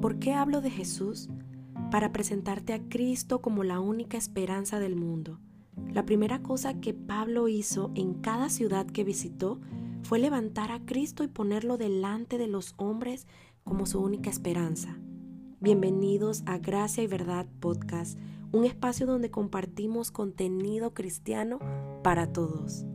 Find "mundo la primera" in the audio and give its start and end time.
4.96-6.42